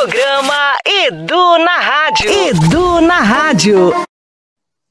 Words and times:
Programa 0.00 0.78
Edu 0.86 1.58
na 1.58 1.76
Rádio. 1.76 2.30
Edu 2.30 3.00
na 3.02 3.20
Rádio. 3.20 3.90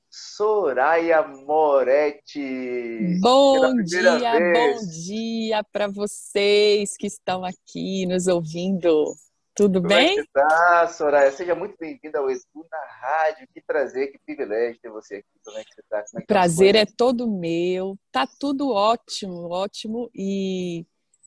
Soraya 0.08 1.28
Moretti. 1.28 3.17
Bom 3.19 3.74
dia, 3.82 4.19
vez. 4.37 4.53
bom 4.53 4.92
dia 5.03 5.64
para 5.74 5.87
vocês 5.87 6.95
que 6.95 7.08
estão 7.08 7.43
aqui 7.43 8.05
nos 8.05 8.27
ouvindo. 8.27 9.16
Tudo 9.55 9.82
Como 9.82 9.88
bem? 9.88 10.09
Como 10.09 10.21
é 10.21 10.25
tá, 10.32 10.88
Soraya? 10.90 11.32
Seja 11.32 11.55
muito 11.55 11.76
bem-vinda 11.80 12.20
ao 12.20 12.30
Edu 12.30 12.68
na 12.71 12.86
Rádio. 13.02 13.48
Que 13.52 13.62
prazer, 13.62 14.12
que 14.12 14.20
privilégio 14.20 14.80
ter 14.80 14.91
você 14.91 15.16
aqui. 15.16 15.39
Como 15.44 15.57
é 15.57 15.64
que 15.64 15.73
você 15.73 15.82
tá? 15.89 16.05
É 16.18 16.20
que 16.20 16.28
prazer 16.28 16.76
é 16.76 16.86
todo 16.86 17.28
meu. 17.28 17.98
Tá 18.12 18.28
tudo 18.39 18.70
ótimo, 18.70 19.50
ótimo. 19.50 20.07
E 20.14 20.86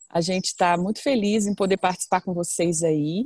a 0.09 0.21
gente 0.21 0.45
está 0.45 0.77
muito 0.77 1.01
feliz 1.03 1.45
em 1.45 1.53
poder 1.53 1.75
participar 1.75 2.21
com 2.21 2.33
vocês 2.33 2.81
aí. 2.81 3.25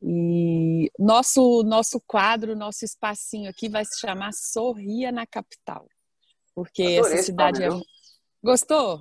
E 0.00 0.90
nosso 0.98 1.62
nosso 1.64 2.00
quadro, 2.06 2.54
nosso 2.54 2.84
espacinho 2.84 3.50
aqui 3.50 3.68
vai 3.68 3.84
se 3.84 3.98
chamar 3.98 4.32
Sorria 4.32 5.10
na 5.10 5.26
Capital, 5.26 5.86
porque 6.54 6.82
Adorei 6.82 6.98
essa 6.98 7.22
cidade 7.24 7.64
é 7.64 7.68
gostou. 8.42 9.00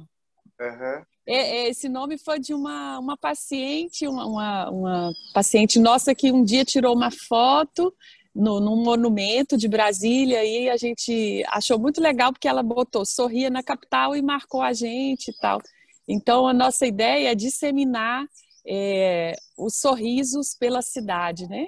Uhum. 0.59 1.03
Esse 1.25 1.89
nome 1.89 2.17
foi 2.17 2.39
de 2.39 2.53
uma, 2.53 2.97
uma 2.99 3.17
paciente, 3.17 4.07
uma, 4.07 4.25
uma, 4.25 4.69
uma, 4.69 5.13
paciente 5.33 5.77
nossa 5.77 6.15
que 6.15 6.31
um 6.31 6.43
dia 6.43 6.63
tirou 6.63 6.95
uma 6.95 7.11
foto 7.11 7.93
no, 8.33 8.59
num 8.59 8.77
monumento 8.77 9.57
de 9.57 9.67
Brasília 9.67 10.43
e 10.45 10.69
a 10.69 10.77
gente 10.77 11.43
achou 11.49 11.77
muito 11.77 12.01
legal 12.01 12.31
porque 12.31 12.47
ela 12.47 12.63
botou 12.63 13.05
sorria 13.05 13.49
na 13.49 13.61
capital 13.61 14.15
e 14.15 14.21
marcou 14.21 14.61
a 14.61 14.73
gente 14.73 15.29
e 15.29 15.37
tal. 15.37 15.59
Então 16.07 16.47
a 16.47 16.53
nossa 16.53 16.87
ideia 16.87 17.31
é 17.31 17.35
disseminar 17.35 18.25
é, 18.67 19.33
os 19.57 19.79
sorrisos 19.79 20.53
pela 20.53 20.81
cidade, 20.81 21.47
né? 21.47 21.67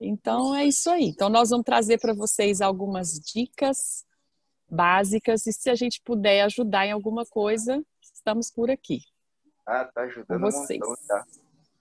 Então 0.00 0.54
é 0.54 0.64
isso 0.64 0.90
aí. 0.90 1.04
Então 1.08 1.28
nós 1.28 1.50
vamos 1.50 1.64
trazer 1.64 1.98
para 2.00 2.14
vocês 2.14 2.60
algumas 2.60 3.12
dicas 3.20 4.04
básicas 4.68 5.46
e 5.46 5.52
se 5.52 5.68
a 5.70 5.74
gente 5.74 6.00
puder 6.02 6.42
ajudar 6.42 6.86
em 6.86 6.92
alguma 6.92 7.24
coisa, 7.26 7.82
estamos 8.00 8.50
por 8.50 8.70
aqui. 8.70 9.00
Ah, 9.66 9.84
tá 9.84 10.02
ajudando 10.02 10.26
Com 10.26 10.38
vocês. 10.50 10.80
um 10.82 10.88
montão, 10.88 11.06
tá? 11.06 11.24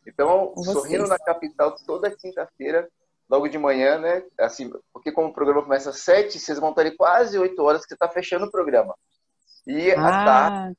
Então, 0.05 0.47
Com 0.49 0.63
sorrindo 0.63 1.05
vocês. 1.05 1.09
na 1.09 1.17
capital 1.19 1.75
toda 1.85 2.11
quinta-feira, 2.15 2.87
logo 3.29 3.47
de 3.47 3.57
manhã, 3.57 3.97
né? 3.97 4.23
Assim, 4.39 4.69
porque 4.93 5.11
como 5.11 5.29
o 5.29 5.33
programa 5.33 5.63
começa 5.63 5.89
às 5.91 5.99
sete, 6.01 6.37
vocês 6.39 6.59
vão 6.59 6.71
estar 6.71 6.81
ali 6.81 6.95
quase 6.95 7.39
oito 7.39 7.61
horas 7.63 7.81
que 7.83 7.87
você 7.89 7.93
está 7.95 8.09
fechando 8.09 8.45
o 8.45 8.51
programa. 8.51 8.93
E 9.65 9.91
à 9.91 9.95
tarde, 9.95 10.57
Ah, 10.57 10.71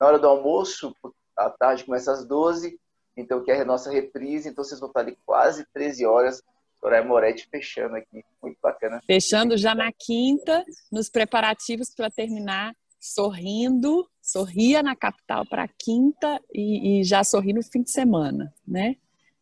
na 0.00 0.06
hora 0.06 0.18
do 0.18 0.26
almoço, 0.26 0.92
à 1.36 1.50
tarde 1.50 1.84
começa 1.84 2.12
às 2.12 2.26
12, 2.26 2.78
então 3.18 3.42
que 3.42 3.50
é 3.50 3.60
a 3.60 3.64
nossa 3.64 3.90
reprise, 3.90 4.48
então 4.48 4.62
vocês 4.64 4.80
vão 4.80 4.88
estar 4.88 5.00
ali 5.00 5.16
quase 5.26 5.66
13 5.72 6.06
horas. 6.06 6.42
Soraya 6.80 7.04
Moretti 7.04 7.48
fechando 7.50 7.96
aqui, 7.96 8.24
muito 8.40 8.56
bacana. 8.62 9.02
fechando 9.04 9.56
já 9.56 9.74
na 9.74 9.90
quinta, 9.92 10.64
nos 10.92 11.10
preparativos 11.10 11.92
para 11.92 12.08
terminar 12.08 12.72
sorrindo, 13.00 14.08
sorria 14.22 14.82
na 14.82 14.94
capital 14.94 15.44
para 15.48 15.64
a 15.64 15.68
quinta 15.68 16.40
e, 16.52 17.00
e 17.00 17.04
já 17.04 17.24
sorri 17.24 17.52
no 17.52 17.62
fim 17.62 17.82
de 17.82 17.90
semana, 17.90 18.52
né? 18.66 18.96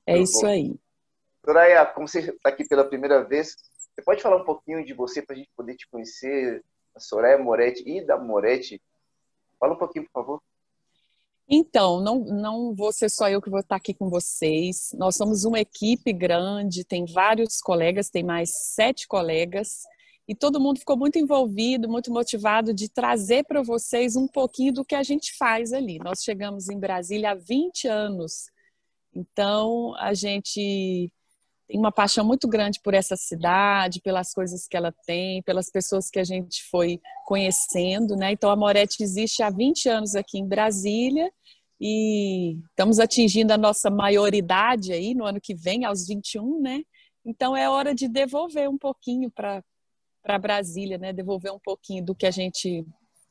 É 0.07 0.15
Muito 0.15 0.25
isso 0.29 0.41
bom. 0.43 0.47
aí. 0.47 0.75
Soraya, 1.45 1.87
como 1.87 2.09
você 2.09 2.21
está 2.21 2.49
aqui 2.49 2.67
pela 2.67 2.85
primeira 2.85 3.23
vez, 3.25 3.57
você 3.95 4.03
pode 4.03 4.23
falar 4.23 4.37
um 4.37 4.45
pouquinho 4.45 4.85
de 4.85 4.93
você 4.93 5.23
para 5.23 5.35
a 5.35 5.39
gente 5.39 5.51
poder 5.57 5.77
te 5.77 5.89
conhecer, 5.89 6.63
a 6.95 7.01
Soraya 7.01 7.39
Moretti 7.39 7.83
e 7.87 8.05
da 8.05 8.19
Moretti? 8.19 8.81
Fala 9.59 9.75
um 9.75 9.79
pouquinho, 9.79 10.05
por 10.07 10.13
favor. 10.13 10.43
Então, 11.49 12.01
não, 12.01 12.25
não 12.25 12.75
vou 12.75 12.93
ser 12.93 13.09
só 13.09 13.29
eu 13.29 13.41
que 13.41 13.51
vou 13.51 13.61
estar 13.61 13.77
aqui 13.77 13.95
com 13.95 14.11
vocês. 14.11 14.91
Nós 14.95 15.15
somos 15.15 15.45
uma 15.45 15.61
equipe 15.61 16.13
grande, 16.13 16.85
tem 16.85 17.05
vários 17.05 17.61
colegas, 17.61 18.11
tem 18.11 18.25
mais 18.25 18.51
sete 18.75 19.07
colegas, 19.07 19.83
e 20.29 20.35
todo 20.35 20.61
mundo 20.61 20.81
ficou 20.81 20.97
muito 20.97 21.19
envolvido, 21.19 21.89
muito 21.89 22.13
motivado 22.13 22.75
de 22.75 22.89
trazer 22.89 23.45
para 23.45 23.63
vocês 23.63 24.17
um 24.17 24.27
pouquinho 24.27 24.73
do 24.73 24.85
que 24.85 24.97
a 24.97 25.05
gente 25.05 25.37
faz 25.39 25.73
ali. 25.73 25.99
Nós 25.99 26.23
chegamos 26.25 26.69
em 26.69 26.81
Brasília 26.81 27.31
há 27.31 27.35
20 27.35 27.87
anos, 27.87 28.51
então 29.15 29.95
a 29.99 30.15
gente 30.15 31.13
tem 31.69 31.79
uma 31.79 31.93
paixão 31.93 32.25
muito 32.25 32.49
grande 32.49 32.81
por 32.83 32.93
essa 32.93 33.17
cidade, 33.17 34.01
pelas 34.01 34.33
coisas 34.33 34.67
que 34.67 34.77
ela 34.77 34.93
tem, 35.07 35.43
pelas 35.43 35.71
pessoas 35.71 36.11
que 36.11 36.19
a 36.19 36.25
gente 36.25 36.65
foi 36.71 37.01
conhecendo, 37.25 38.17
né? 38.17 38.33
Então 38.33 38.51
a 38.51 38.57
Moretti 38.57 39.03
existe 39.03 39.45
há 39.45 39.51
20 39.51 39.89
anos 39.89 40.17
aqui 40.17 40.39
em 40.39 40.47
Brasília 40.47 41.31
e 41.81 42.59
estamos 42.71 42.99
atingindo 42.99 43.53
a 43.53 43.59
nossa 43.59 43.91
maioridade 43.91 44.93
aí 44.93 45.15
no 45.15 45.25
ano 45.25 45.41
que 45.41 45.55
vem, 45.55 45.85
aos 45.85 46.07
21, 46.07 46.61
né? 46.61 46.83
Então 47.25 47.57
é 47.57 47.69
hora 47.69 47.95
de 47.95 48.09
devolver 48.09 48.69
um 48.69 48.79
pouquinho 48.79 49.31
para 49.31 49.63
Brasília, 50.41 50.97
né? 50.97 51.13
Devolver 51.13 51.53
um 51.53 51.61
pouquinho 51.61 52.05
do 52.05 52.15
que 52.15 52.27
a 52.27 52.31
gente 52.31 52.85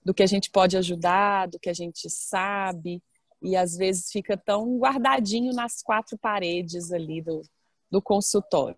do 0.03 0.13
que 0.13 0.21
a 0.21 0.27
gente 0.27 0.51
pode 0.51 0.77
ajudar, 0.77 1.47
do 1.47 1.59
que 1.59 1.67
a 1.67 1.73
gente 1.73 2.07
sabe 2.11 3.01
e 3.41 3.55
às 3.55 3.75
vezes 3.75 4.11
fica 4.11 4.37
tão 4.37 4.77
guardadinho 4.77 5.53
nas 5.53 5.81
quatro 5.81 6.17
paredes 6.17 6.91
ali 6.91 7.21
do, 7.21 7.41
do 7.91 8.01
consultório. 8.01 8.77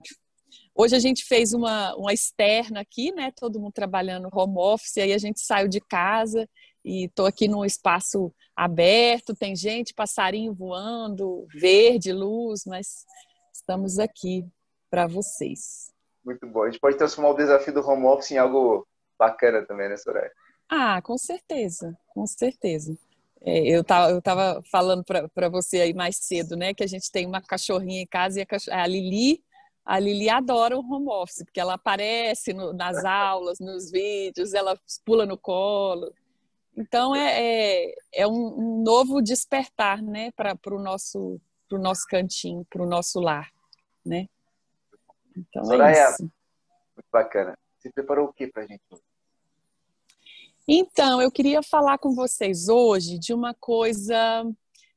Hoje 0.75 0.95
a 0.95 0.99
gente 0.99 1.25
fez 1.25 1.53
uma, 1.53 1.95
uma 1.95 2.13
externa 2.13 2.81
aqui, 2.81 3.11
né? 3.11 3.31
Todo 3.35 3.59
mundo 3.59 3.73
trabalhando 3.73 4.29
home 4.31 4.57
office, 4.57 4.97
aí 4.97 5.13
a 5.13 5.17
gente 5.17 5.39
saiu 5.41 5.67
de 5.67 5.81
casa 5.81 6.47
e 6.87 7.03
estou 7.03 7.25
aqui 7.25 7.49
num 7.49 7.65
espaço 7.65 8.33
aberto, 8.55 9.35
tem 9.35 9.53
gente, 9.57 9.93
passarinho 9.93 10.53
voando, 10.53 11.45
verde, 11.53 12.13
luz, 12.13 12.63
mas 12.65 13.05
estamos 13.51 13.99
aqui 13.99 14.45
para 14.89 15.05
vocês. 15.05 15.91
Muito 16.23 16.47
bom. 16.47 16.63
A 16.63 16.69
gente 16.69 16.79
pode 16.79 16.97
transformar 16.97 17.31
o 17.31 17.35
desafio 17.35 17.73
do 17.73 17.85
home 17.85 18.05
office 18.05 18.31
em 18.31 18.37
algo 18.37 18.87
bacana 19.19 19.65
também, 19.65 19.89
né, 19.89 19.97
Soraya? 19.97 20.31
Ah, 20.69 21.01
com 21.01 21.17
certeza, 21.17 21.97
com 22.07 22.25
certeza. 22.25 22.97
É, 23.41 23.59
eu 23.67 23.81
estava 23.81 24.09
eu 24.11 24.21
tava 24.21 24.61
falando 24.71 25.03
para 25.03 25.49
você 25.49 25.81
aí 25.81 25.93
mais 25.93 26.15
cedo, 26.15 26.55
né, 26.55 26.73
que 26.73 26.83
a 26.83 26.87
gente 26.87 27.11
tem 27.11 27.25
uma 27.25 27.41
cachorrinha 27.41 28.01
em 28.01 28.07
casa 28.07 28.39
e 28.39 28.43
a, 28.43 28.81
a 28.83 28.87
Lili, 28.87 29.43
a 29.85 29.99
Lili 29.99 30.29
adora 30.29 30.77
o 30.77 30.79
home 30.79 31.09
office, 31.09 31.43
porque 31.43 31.59
ela 31.59 31.73
aparece 31.73 32.53
no, 32.53 32.71
nas 32.71 33.03
aulas, 33.03 33.59
nos 33.59 33.91
vídeos, 33.91 34.53
ela 34.53 34.79
pula 35.05 35.25
no 35.25 35.37
colo. 35.37 36.13
Então 36.77 37.15
é, 37.15 37.41
é, 37.41 37.95
é 38.13 38.27
um, 38.27 38.83
novo 38.83 39.19
despertar, 39.19 40.01
né, 40.01 40.31
para 40.31 40.55
o 40.67 40.79
nosso, 40.79 41.41
pro 41.67 41.79
nosso 41.79 42.05
cantinho, 42.07 42.63
para 42.69 42.83
o 42.83 42.85
nosso 42.85 43.19
lar, 43.19 43.51
né? 44.05 44.29
Então 45.35 45.65
Soraya, 45.65 45.97
é 45.97 46.11
isso. 46.11 46.21
Muito 46.21 47.07
bacana. 47.11 47.57
Você 47.79 47.91
preparou 47.91 48.27
o 48.27 48.33
que 48.33 48.47
pra 48.47 48.65
gente? 48.65 48.81
Então, 50.67 51.21
eu 51.21 51.31
queria 51.31 51.63
falar 51.63 51.97
com 51.97 52.13
vocês 52.13 52.67
hoje 52.67 53.17
de 53.17 53.33
uma 53.33 53.53
coisa 53.53 54.45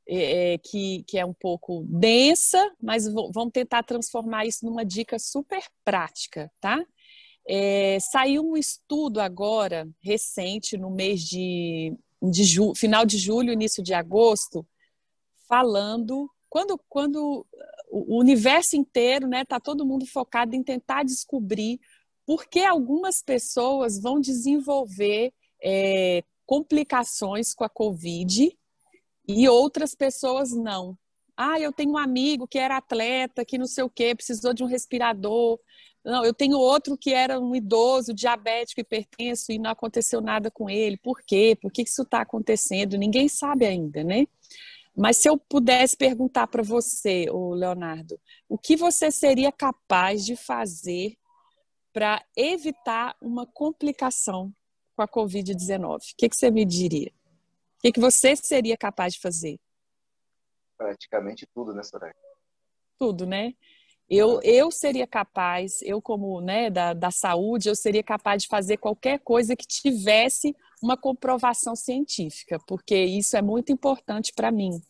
é, 0.06 0.58
que, 0.58 1.04
que 1.04 1.18
é 1.18 1.24
um 1.24 1.32
pouco 1.32 1.84
densa, 1.88 2.74
mas 2.82 3.06
vamos 3.06 3.52
tentar 3.52 3.84
transformar 3.84 4.44
isso 4.44 4.66
numa 4.66 4.84
dica 4.84 5.18
super 5.18 5.62
prática, 5.84 6.50
tá? 6.60 6.84
É, 7.52 7.98
saiu 7.98 8.44
um 8.44 8.56
estudo 8.56 9.20
agora, 9.20 9.88
recente, 10.00 10.78
no 10.78 10.88
mês 10.88 11.20
de, 11.22 11.92
de 12.22 12.44
ju, 12.44 12.74
final 12.76 13.04
de 13.04 13.18
julho, 13.18 13.52
início 13.52 13.82
de 13.82 13.92
agosto, 13.92 14.64
falando 15.48 16.30
quando, 16.50 16.78
quando 16.88 17.46
o 17.90 18.18
universo 18.18 18.76
inteiro, 18.76 19.28
né, 19.28 19.44
tá 19.44 19.60
todo 19.60 19.86
mundo 19.86 20.04
focado 20.04 20.54
em 20.54 20.62
tentar 20.62 21.04
descobrir 21.04 21.80
por 22.26 22.46
que 22.46 22.60
algumas 22.60 23.22
pessoas 23.22 24.00
vão 24.00 24.20
desenvolver 24.20 25.32
é, 25.62 26.22
complicações 26.44 27.54
com 27.54 27.64
a 27.64 27.68
Covid 27.68 28.56
e 29.26 29.48
outras 29.48 29.94
pessoas 29.94 30.50
não. 30.52 30.98
Ah, 31.36 31.58
eu 31.58 31.72
tenho 31.72 31.92
um 31.92 31.98
amigo 31.98 32.46
que 32.46 32.58
era 32.58 32.76
atleta, 32.76 33.44
que 33.44 33.56
não 33.56 33.66
sei 33.66 33.84
o 33.84 33.90
quê, 33.90 34.14
precisou 34.14 34.53
de 34.53 34.62
um 34.62 34.66
respirador. 34.66 35.58
Não, 36.04 36.24
eu 36.24 36.32
tenho 36.32 36.56
outro 36.56 36.97
que 36.97 37.12
era 37.12 37.38
um 37.38 37.54
idoso, 37.54 38.14
diabético, 38.14 38.80
hipertenso 38.80 39.52
e 39.52 39.58
não 39.58 39.70
aconteceu 39.70 40.20
nada 40.20 40.50
com 40.50 40.70
ele. 40.70 40.97
Por 40.97 41.20
quê? 41.22 41.56
Por 41.60 41.70
que 41.70 41.82
isso 41.82 42.02
está 42.02 42.22
acontecendo? 42.22 42.97
Ninguém 42.97 43.28
sabe 43.28 43.66
ainda, 43.66 44.02
né? 44.02 44.26
Mas 44.97 45.18
se 45.18 45.28
eu 45.28 45.38
pudesse 45.38 45.97
perguntar 45.97 46.47
para 46.47 46.62
você, 46.62 47.26
o 47.30 47.54
Leonardo, 47.54 48.18
o 48.48 48.58
que 48.58 48.76
você 48.76 49.10
seria 49.10 49.52
capaz 49.52 50.24
de 50.24 50.36
fazer 50.36 51.16
para 51.92 52.24
evitar 52.36 53.16
uma 53.20 53.46
complicação 53.46 54.53
com 54.96 55.03
a 55.03 55.08
Covid-19? 55.08 55.96
O 55.96 56.16
que, 56.16 56.28
que, 56.28 56.36
você 56.36 56.50
me 56.50 56.64
diria? 56.64 57.12
O 57.78 57.80
que, 57.82 57.92
que 57.92 58.00
você 58.00 58.34
seria 58.36 58.76
capaz 58.76 59.14
de 59.14 59.20
fazer? 59.20 59.58
Praticamente 60.76 61.46
tudo, 61.54 61.74
né, 61.74 61.82
Soraya? 61.82 62.14
Tudo, 62.98 63.26
né? 63.26 63.54
Eu, 64.10 64.41
eu 64.42 64.71
seria 64.72 65.07
capaz, 65.07 65.80
eu 65.83 66.03
como 66.03 66.41
né, 66.41 66.68
da, 66.68 66.92
da 66.92 67.12
saúde, 67.12 67.68
eu 67.68 67.77
seria 67.77 68.03
capaz 68.03 68.42
de 68.42 68.48
fazer 68.48 68.77
qualquer 68.77 69.21
coisa 69.21 69.54
que 69.54 69.66
tivesse 69.66 70.54
uma 70.83 70.97
comprovação 70.97 71.77
científica, 71.77 72.59
porque 72.66 72.97
isso 72.97 73.36
é 73.36 73.42
muito 73.42 73.71
importante 73.71 74.33
para 74.34 74.51
mim. 74.51 74.80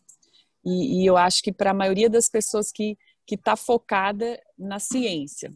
E, 0.64 1.02
e, 1.02 1.06
eu 1.06 1.16
acho 1.16 1.42
que 1.42 1.52
para 1.52 1.70
a 1.70 1.74
maioria 1.74 2.08
das 2.08 2.28
pessoas 2.28 2.72
que 2.72 2.96
que 3.26 3.36
está 3.36 3.54
focada 3.54 4.42
na 4.58 4.80
ciência 4.80 5.52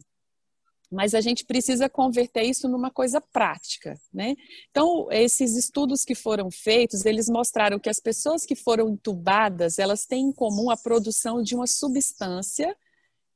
mas 0.91 1.13
a 1.13 1.21
gente 1.21 1.43
precisa 1.43 1.89
converter 1.89 2.43
isso 2.43 2.67
numa 2.67 2.89
coisa 2.89 3.19
prática, 3.19 3.99
né? 4.13 4.35
Então, 4.69 5.07
esses 5.11 5.55
estudos 5.55 6.05
que 6.05 6.15
foram 6.15 6.49
feitos, 6.49 7.05
eles 7.05 7.27
mostraram 7.27 7.79
que 7.79 7.89
as 7.89 7.99
pessoas 7.99 8.45
que 8.45 8.55
foram 8.55 8.89
entubadas, 8.89 9.79
elas 9.79 10.05
têm 10.05 10.27
em 10.27 10.31
comum 10.31 10.69
a 10.69 10.77
produção 10.77 11.41
de 11.41 11.55
uma 11.55 11.67
substância, 11.67 12.75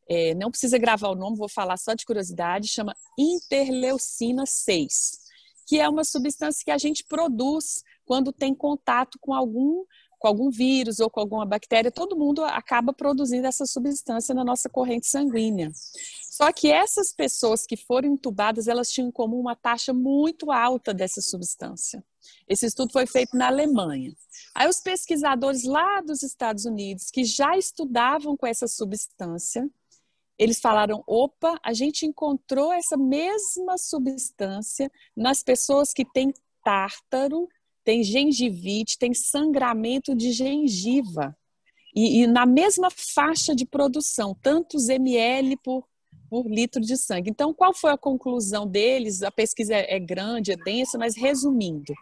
é, 0.09 0.33
não 0.33 0.49
precisa 0.49 0.77
gravar 0.77 1.09
o 1.09 1.15
nome, 1.15 1.37
vou 1.37 1.47
falar 1.47 1.77
só 1.77 1.93
de 1.93 2.05
curiosidade, 2.05 2.67
chama 2.67 2.95
interleucina 3.17 4.45
6, 4.45 5.19
que 5.67 5.79
é 5.79 5.87
uma 5.87 6.03
substância 6.03 6.65
que 6.65 6.71
a 6.71 6.77
gente 6.77 7.05
produz 7.05 7.83
quando 8.05 8.33
tem 8.33 8.55
contato 8.55 9.19
com 9.21 9.33
algum 9.33 9.85
com 10.19 10.27
algum 10.27 10.49
vírus 10.49 10.99
ou 10.99 11.09
com 11.09 11.21
alguma 11.21 11.45
bactéria, 11.45 11.89
todo 11.89 12.17
mundo 12.17 12.43
acaba 12.43 12.91
produzindo 12.91 13.47
essa 13.47 13.65
substância 13.65 14.35
na 14.35 14.43
nossa 14.43 14.67
corrente 14.67 15.07
sanguínea. 15.07 15.71
Só 16.29 16.51
que 16.51 16.69
essas 16.69 17.13
pessoas 17.13 17.65
que 17.65 17.77
foram 17.77 18.09
entubadas, 18.09 18.67
elas 18.67 18.91
tinham 18.91 19.07
em 19.07 19.11
comum 19.11 19.39
uma 19.39 19.55
taxa 19.55 19.93
muito 19.93 20.51
alta 20.51 20.93
dessa 20.93 21.21
substância. 21.21 22.03
Esse 22.49 22.65
estudo 22.65 22.91
foi 22.91 23.05
feito 23.07 23.37
na 23.37 23.47
Alemanha. 23.47 24.13
Aí 24.53 24.67
os 24.67 24.81
pesquisadores 24.81 25.63
lá 25.63 26.01
dos 26.01 26.21
Estados 26.21 26.65
Unidos, 26.65 27.09
que 27.09 27.23
já 27.23 27.57
estudavam 27.57 28.35
com 28.35 28.45
essa 28.45 28.67
substância, 28.67 29.69
eles 30.39 30.59
falaram: 30.59 31.03
opa, 31.05 31.59
a 31.61 31.73
gente 31.73 32.05
encontrou 32.05 32.73
essa 32.73 32.97
mesma 32.97 33.77
substância 33.77 34.89
nas 35.15 35.43
pessoas 35.43 35.93
que 35.93 36.05
têm 36.05 36.33
tártaro 36.63 37.47
tem 37.89 38.03
gengivite, 38.03 38.99
tem 38.99 39.15
sangramento 39.15 40.13
de 40.13 40.31
gengiva. 40.31 41.35
E, 41.95 42.21
e, 42.21 42.27
na 42.27 42.45
mesma 42.45 42.89
faixa 42.91 43.55
de 43.55 43.65
produção, 43.65 44.35
tantos 44.43 44.89
ml 44.89 45.57
por, 45.57 45.83
por 46.29 46.47
litro 46.47 46.81
de 46.81 46.95
sangue. 46.95 47.31
Então, 47.31 47.51
qual 47.51 47.73
foi 47.73 47.91
a 47.91 47.97
conclusão 47.97 48.67
deles? 48.67 49.23
A 49.23 49.31
pesquisa 49.31 49.73
é, 49.73 49.95
é 49.95 49.99
grande, 49.99 50.51
é 50.51 50.55
densa, 50.55 50.99
mas 50.99 51.15
resumindo, 51.15 51.93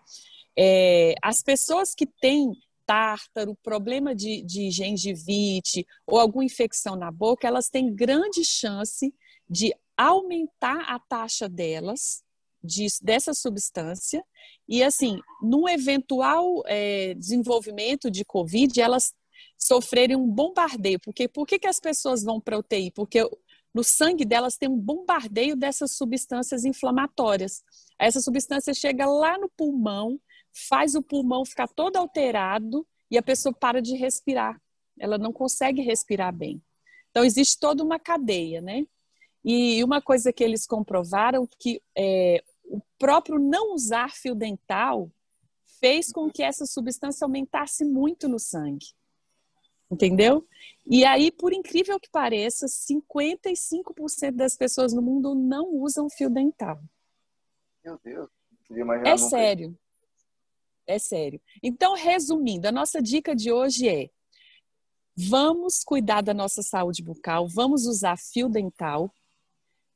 é, 0.57 1.15
as 1.23 1.41
pessoas 1.41 1.95
que 1.95 2.05
têm 2.05 2.51
tártaro, 2.87 3.55
problema 3.61 4.15
de, 4.15 4.41
de 4.41 4.71
gengivite 4.71 5.85
ou 6.07 6.17
alguma 6.17 6.45
infecção 6.45 6.95
na 6.95 7.11
boca, 7.11 7.45
elas 7.45 7.69
têm 7.69 7.93
grande 7.93 8.43
chance 8.45 9.13
de 9.47 9.75
aumentar 9.95 10.81
a 10.89 10.97
taxa 10.97 11.49
delas 11.49 12.23
disso, 12.63 13.03
dessa 13.03 13.33
substância. 13.33 14.23
E, 14.67 14.81
assim, 14.81 15.19
no 15.41 15.67
eventual 15.67 16.63
é, 16.65 17.13
desenvolvimento 17.13 18.09
de 18.09 18.23
Covid, 18.23 18.79
elas 18.79 19.13
sofrerem 19.57 20.15
um 20.15 20.27
bombardeio. 20.27 20.99
Porque 20.99 21.27
por 21.27 21.45
que, 21.45 21.59
que 21.59 21.67
as 21.67 21.79
pessoas 21.79 22.23
vão 22.23 22.39
para 22.39 22.57
UTI? 22.57 22.91
Porque 22.91 23.27
no 23.73 23.83
sangue 23.83 24.25
delas 24.25 24.57
tem 24.57 24.69
um 24.69 24.79
bombardeio 24.79 25.55
dessas 25.55 25.91
substâncias 25.91 26.63
inflamatórias. 26.63 27.63
Essa 27.99 28.21
substância 28.21 28.73
chega 28.73 29.05
lá 29.05 29.37
no 29.37 29.49
pulmão, 29.49 30.19
faz 30.68 30.95
o 30.95 31.04
pulmão 31.04 31.45
ficar 31.45 31.68
todo 31.68 31.98
alterado 31.98 32.86
e 33.12 33.18
a 33.18 33.24
pessoa 33.24 33.54
para 33.54 33.81
de 33.81 33.95
respirar. 33.95 34.59
Ela 35.00 35.18
não 35.18 35.31
consegue 35.31 35.81
respirar 35.81 36.33
bem. 36.33 36.62
Então, 37.12 37.24
existe 37.24 37.59
toda 37.59 37.83
uma 37.83 38.00
cadeia, 38.00 38.62
né? 38.62 38.86
E 39.44 39.83
uma 39.83 40.01
coisa 40.01 40.33
que 40.33 40.44
eles 40.44 40.65
comprovaram 40.65 41.48
que 41.59 41.81
é, 41.98 42.44
o 42.65 42.81
próprio 42.98 43.39
não 43.39 43.74
usar 43.74 44.12
fio 44.12 44.36
dental 44.36 45.12
fez 45.80 46.12
com 46.12 46.30
que 46.30 46.44
essa 46.44 46.65
substância 46.65 47.24
aumentasse 47.24 47.86
muito 47.86 48.27
no 48.27 48.39
sangue. 48.39 48.88
Entendeu? 49.89 50.45
E 50.86 51.06
aí, 51.06 51.31
por 51.31 51.54
incrível 51.54 52.00
que 52.00 52.09
pareça, 52.09 52.65
55% 52.65 54.31
das 54.31 54.56
pessoas 54.57 54.92
no 54.92 55.01
mundo 55.01 55.33
não 55.33 55.75
usam 55.75 56.09
fio 56.09 56.30
dental. 56.30 56.81
Meu 57.83 57.98
Deus. 58.04 58.30
É 59.06 59.15
sério. 59.18 59.77
É 60.87 60.97
sério. 60.97 61.39
Então, 61.61 61.93
resumindo, 61.93 62.67
a 62.67 62.71
nossa 62.71 63.01
dica 63.01 63.35
de 63.35 63.51
hoje 63.51 63.87
é: 63.87 64.09
vamos 65.15 65.83
cuidar 65.83 66.21
da 66.21 66.33
nossa 66.33 66.63
saúde 66.63 67.03
bucal, 67.03 67.47
vamos 67.47 67.85
usar 67.85 68.17
fio 68.17 68.47
dental, 68.47 69.13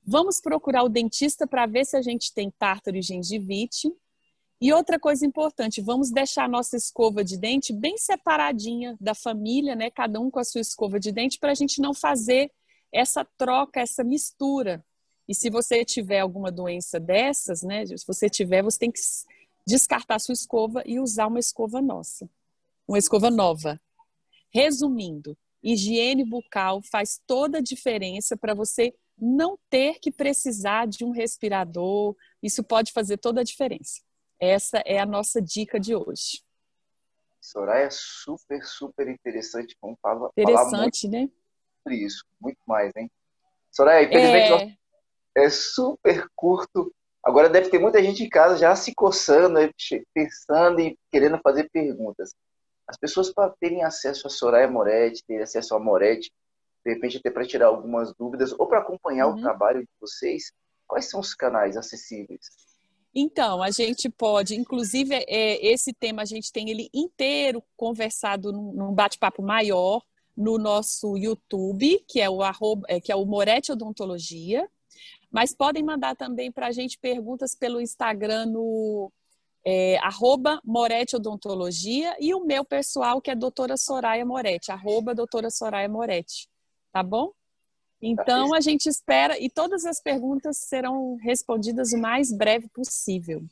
Vamos 0.04 0.42
procurar 0.42 0.84
o 0.84 0.90
dentista 0.90 1.46
para 1.46 1.66
ver 1.68 1.86
se 1.86 1.96
a 1.96 2.02
gente 2.02 2.34
tem 2.34 2.50
tártaro 2.50 2.98
e 2.98 3.02
gengivite. 3.02 3.92
E 4.60 4.74
outra 4.74 5.00
coisa 5.00 5.26
importante, 5.26 5.82
vamos 5.82 6.12
deixar 6.12 6.46
a 6.46 6.48
nossa 6.48 6.76
escova 6.76 7.24
de 7.24 7.38
dente 7.38 7.74
bem 7.74 7.98
separadinha 7.98 8.96
da 9.00 9.14
família, 9.14 9.76
né? 9.76 9.90
Cada 9.90 10.20
um 10.20 10.30
com 10.30 10.40
a 10.40 10.44
sua 10.44 10.62
escova 10.62 11.00
de 11.00 11.12
dente, 11.12 11.40
para 11.40 11.52
a 11.52 11.56
gente 11.56 11.82
não 11.82 11.94
fazer 11.94 12.52
essa 12.92 13.26
troca, 13.38 13.80
essa 13.80 14.04
mistura. 14.04 14.84
E 15.28 15.36
se 15.36 15.50
você 15.50 15.86
tiver 15.86 16.20
alguma 16.20 16.52
doença 16.52 17.00
dessas, 17.00 17.62
né? 17.62 17.86
Se 17.86 18.06
você 18.06 18.30
tiver, 18.30 18.64
você 18.64 18.80
tem 18.80 18.92
que 18.92 19.00
descartar 19.72 20.20
sua 20.20 20.34
escova 20.34 20.84
e 20.86 21.00
usar 21.00 21.28
uma 21.28 21.40
escova 21.40 21.82
nossa, 21.82 22.30
uma 22.88 22.98
escova 22.98 23.32
nova. 23.32 23.80
Resumindo, 24.54 25.38
higiene 25.64 26.26
bucal 26.26 26.82
faz 26.82 27.22
toda 27.26 27.60
a 27.60 27.62
diferença 27.62 28.36
para 28.36 28.54
você 28.54 28.94
não 29.18 29.58
ter 29.70 30.00
que 30.00 30.12
precisar 30.12 30.88
de 30.88 31.06
um 31.06 31.12
respirador, 31.12 32.16
isso 32.44 32.64
pode 32.64 32.92
fazer 32.92 33.18
toda 33.18 33.42
a 33.42 33.44
diferença. 33.44 34.02
Essa 34.40 34.80
é 34.86 35.00
a 35.00 35.06
nossa 35.06 35.42
dica 35.42 35.80
de 35.80 35.96
hoje. 35.96 36.44
Soraya, 37.40 37.90
super, 37.92 38.64
super 38.66 39.08
interessante. 39.08 39.78
Vamos 39.82 40.00
falar, 40.02 40.30
interessante, 40.36 41.02
falar 41.02 41.12
né? 41.12 41.30
Sobre 41.84 42.06
isso, 42.06 42.26
muito 42.42 42.60
mais, 42.68 42.92
hein? 42.96 43.10
Soraya, 43.72 44.06
infelizmente 44.06 44.78
é... 45.36 45.46
é 45.46 45.50
super 45.50 46.28
curto. 46.36 46.94
Agora 47.24 47.50
deve 47.50 47.70
ter 47.70 47.80
muita 47.80 48.02
gente 48.02 48.24
em 48.24 48.30
casa 48.30 48.58
já 48.58 48.76
se 48.76 48.94
coçando, 48.96 49.60
pensando 50.14 50.82
e 50.82 50.98
querendo 51.12 51.40
fazer 51.40 51.70
perguntas. 51.72 52.34
As 52.88 52.98
pessoas 52.98 53.32
para 53.32 53.54
terem 53.60 53.84
acesso 53.84 54.28
a 54.28 54.30
Soraya 54.30 54.68
Moretti, 54.68 55.24
terem 55.26 55.44
acesso 55.44 55.76
a 55.76 55.80
Moretti, 55.80 56.32
de 56.84 56.94
repente 56.94 57.18
até 57.18 57.30
para 57.30 57.46
tirar 57.46 57.68
algumas 57.68 58.14
dúvidas 58.16 58.52
ou 58.54 58.68
para 58.68 58.80
acompanhar 58.80 59.28
uhum. 59.28 59.38
o 59.38 59.42
trabalho 59.42 59.82
de 59.82 59.90
vocês, 60.00 60.52
quais 60.88 61.10
são 61.10 61.20
os 61.20 61.34
canais 61.36 61.78
acessíveis? 61.78 62.48
Então, 63.14 63.62
a 63.62 63.70
gente 63.70 64.10
pode, 64.10 64.56
inclusive, 64.56 65.14
é, 65.28 65.66
esse 65.66 65.94
tema 65.94 66.22
a 66.22 66.26
gente 66.26 66.52
tem 66.52 66.70
ele 66.70 66.90
inteiro 66.94 67.62
conversado 67.76 68.52
num, 68.52 68.72
num 68.72 68.94
bate-papo 68.94 69.44
maior 69.44 70.02
no 70.36 70.58
nosso 70.58 71.18
YouTube, 71.18 72.04
que 72.08 72.22
é 72.22 72.30
o, 72.30 72.42
arroba, 72.42 72.86
é, 72.88 73.02
que 73.02 73.12
é 73.12 73.16
o 73.16 73.26
Moretti 73.26 73.72
Odontologia, 73.72 74.68
mas 75.32 75.56
podem 75.56 75.84
mandar 75.84 76.16
também 76.16 76.52
para 76.52 76.68
a 76.68 76.72
gente 76.72 76.98
perguntas 77.00 77.56
pelo 77.56 77.82
Instagram 77.82 78.48
no 78.48 79.12
é, 79.66 79.98
arroba 80.00 80.60
Moretti 80.66 81.16
Odontologia 81.16 82.16
e 82.20 82.34
o 82.34 82.46
meu 82.46 82.66
pessoal, 82.66 83.22
que 83.22 83.32
é 83.32 83.36
doutora 83.36 83.78
Soraya 83.78 84.26
Moretti, 84.26 84.72
arroba 84.72 85.16
doutora 85.16 85.50
Soraya 85.50 85.88
Moretti 85.88 86.52
tá 86.92 87.02
bom? 87.02 87.32
Então, 88.02 88.54
a 88.54 88.60
gente 88.60 88.88
espera 88.88 89.40
e 89.40 89.50
todas 89.50 89.86
as 89.86 90.02
perguntas 90.02 90.58
serão 90.58 91.16
respondidas 91.18 91.94
o 91.94 92.00
mais 92.00 92.36
breve 92.36 92.68
possível, 92.70 93.44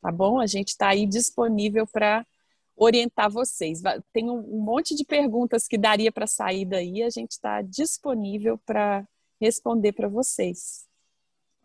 tá 0.00 0.10
bom? 0.10 0.40
A 0.40 0.46
gente 0.46 0.68
está 0.68 0.88
aí 0.88 1.06
disponível 1.06 1.86
para 1.86 2.26
orientar 2.74 3.30
vocês. 3.30 3.82
Tem 4.12 4.30
um 4.30 4.64
monte 4.64 4.94
de 4.94 5.04
perguntas 5.04 5.66
que 5.66 5.76
daria 5.76 6.10
para 6.10 6.26
sair 6.26 6.64
daí, 6.64 7.02
a 7.02 7.10
gente 7.10 7.32
está 7.32 7.60
disponível 7.60 8.58
para 8.64 9.06
responder 9.40 9.92
para 9.92 10.08
vocês. 10.08 10.87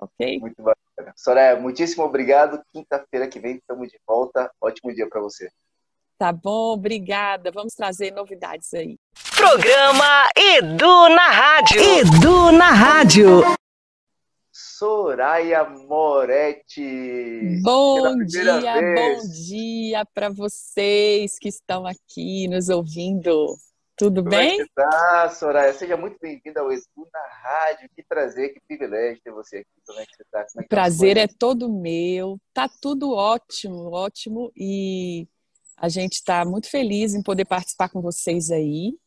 Ok? 0.04 0.40
Muito 0.40 0.62
bacana. 0.62 1.14
Soraya, 1.16 1.60
muitíssimo 1.60 2.04
obrigado. 2.04 2.62
Quinta-feira 2.72 3.28
que 3.28 3.40
vem 3.40 3.56
estamos 3.56 3.90
de 3.90 4.00
volta. 4.06 4.52
Ótimo 4.62 4.94
dia 4.94 5.08
para 5.08 5.22
você. 5.22 5.50
Tá 6.18 6.32
bom, 6.32 6.74
obrigada. 6.74 7.52
Vamos 7.52 7.74
trazer 7.74 8.12
novidades 8.12 8.74
aí. 8.74 8.98
Programa 9.36 10.30
Edu 10.38 11.10
na 11.10 11.30
Rádio. 11.30 11.82
Edu 11.82 12.52
na 12.52 12.72
Rádio. 12.72 13.42
Soraya 14.52 15.66
Moretti. 15.66 17.62
Bom 17.64 18.18
dia, 18.26 18.74
vez. 18.80 19.00
bom 19.00 19.30
dia 19.32 20.06
para 20.14 20.30
vocês 20.30 21.38
que 21.40 21.50
estão 21.50 21.86
aqui 21.86 22.48
nos 22.48 22.70
ouvindo. 22.70 23.58
Tudo 23.96 24.24
Como 24.24 24.36
bem? 24.36 24.62
É 24.62 24.66
tá, 24.74 25.30
Soraya? 25.30 25.74
Seja 25.74 25.96
muito 25.96 26.18
bem-vinda 26.20 26.62
ao 26.62 26.72
Edu 26.72 27.08
na 27.14 27.28
Rádio. 27.28 27.90
Que 27.96 28.04
prazer, 28.04 28.54
que 28.54 28.60
privilégio 28.62 29.22
ter 29.24 29.32
você 29.32 29.58
aqui. 29.58 29.70
Como 29.86 30.00
é 30.00 30.06
que 30.06 30.16
você 30.16 30.24
está? 30.24 30.42
É 30.42 30.62
o 30.62 30.68
prazer 30.68 31.18
é 31.18 31.28
todo 31.28 31.72
meu. 31.72 32.40
Tá 32.54 32.68
tudo 32.82 33.12
ótimo, 33.12 33.92
ótimo. 33.92 34.52
E 34.58 35.28
a 35.78 35.90
gente 35.90 36.14
está 36.14 36.44
muito 36.44 36.70
feliz 36.70 37.14
em 37.14 37.22
poder 37.22 37.46
participar 37.46 37.90
com 37.90 38.02
vocês 38.02 38.50
aí. 38.50 38.98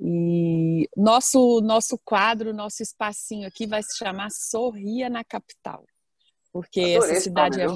E 0.00 0.88
nosso 0.96 1.60
nosso 1.60 1.98
quadro, 1.98 2.54
nosso 2.54 2.82
espacinho 2.82 3.46
aqui 3.46 3.66
vai 3.66 3.82
se 3.82 3.96
chamar 3.98 4.30
Sorria 4.30 5.10
na 5.10 5.24
Capital. 5.24 5.84
Porque 6.52 6.80
Adorei 6.80 7.10
essa 7.12 7.20
cidade 7.20 7.60
é. 7.60 7.66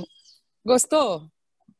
Gostou? 0.65 1.29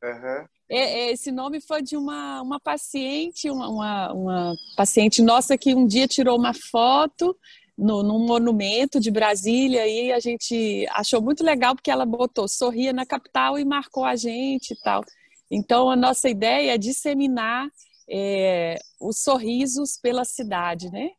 Uhum. 0.03 0.47
É, 0.69 1.13
esse 1.13 1.31
nome 1.31 1.61
foi 1.61 1.83
de 1.83 1.97
uma, 1.97 2.43
uma 2.43 2.59
paciente, 2.59 3.51
uma, 3.51 3.69
uma, 3.69 4.13
uma, 4.13 4.55
paciente 4.77 5.23
nossa 5.23 5.57
que 5.57 5.75
um 5.75 5.87
dia 5.87 6.09
tirou 6.09 6.37
uma 6.37 6.53
foto 6.55 7.37
no, 7.77 8.03
num 8.03 8.27
monumento 8.27 8.99
de 8.99 9.11
Brasília 9.11 9.87
e 9.87 10.13
a 10.13 10.19
gente 10.19 10.87
achou 10.91 11.23
muito 11.23 11.45
legal 11.45 11.75
porque 11.75 11.91
ela 11.91 12.07
botou 12.07 12.49
sorria 12.49 12.93
na 12.93 13.07
capital 13.07 13.59
e 13.59 13.65
marcou 13.65 14.05
a 14.05 14.17
gente 14.17 14.73
e 14.73 14.81
tal. 14.83 15.05
Então 15.51 15.91
a 15.91 15.97
nossa 15.97 16.29
ideia 16.29 16.75
é 16.75 16.79
disseminar 16.79 17.69
é, 18.09 18.79
os 19.01 19.19
sorrisos 19.21 19.99
pela 20.01 20.25
cidade, 20.25 20.91
né? 20.91 21.11